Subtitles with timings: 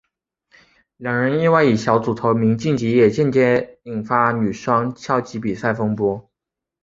[0.97, 6.27] 两人意外以小组头名晋级也间接引发女双消极比赛风波。